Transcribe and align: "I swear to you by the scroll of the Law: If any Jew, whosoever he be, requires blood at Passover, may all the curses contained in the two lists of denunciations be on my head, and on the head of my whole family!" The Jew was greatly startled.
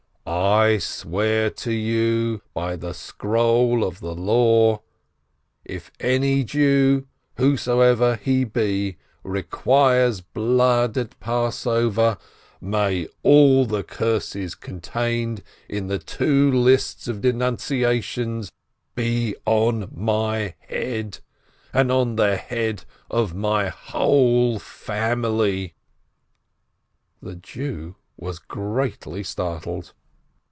"I 0.23 0.77
swear 0.77 1.49
to 1.49 1.73
you 1.73 2.41
by 2.53 2.77
the 2.77 2.93
scroll 2.93 3.83
of 3.83 3.99
the 3.99 4.15
Law: 4.15 4.81
If 5.65 5.91
any 5.99 6.45
Jew, 6.45 7.07
whosoever 7.35 8.15
he 8.15 8.45
be, 8.45 8.97
requires 9.23 10.21
blood 10.21 10.97
at 10.97 11.19
Passover, 11.19 12.17
may 12.61 13.07
all 13.23 13.65
the 13.65 13.83
curses 13.83 14.55
contained 14.55 15.43
in 15.67 15.87
the 15.87 15.99
two 15.99 16.49
lists 16.51 17.07
of 17.09 17.21
denunciations 17.21 18.51
be 18.95 19.35
on 19.45 19.89
my 19.93 20.53
head, 20.59 21.17
and 21.73 21.91
on 21.91 22.15
the 22.15 22.37
head 22.37 22.85
of 23.09 23.33
my 23.33 23.67
whole 23.67 24.59
family!" 24.59 25.73
The 27.23 27.35
Jew 27.35 27.95
was 28.15 28.39
greatly 28.39 29.23
startled. 29.23 29.93